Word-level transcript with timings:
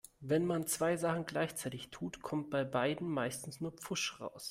Wenn 0.19 0.47
man 0.47 0.65
zwei 0.65 0.97
Sachen 0.97 1.27
gleichzeitig 1.27 1.91
tut, 1.91 2.23
kommt 2.23 2.49
bei 2.49 2.63
beidem 2.63 3.11
meistens 3.11 3.61
nur 3.61 3.73
Pfusch 3.73 4.19
raus. 4.19 4.39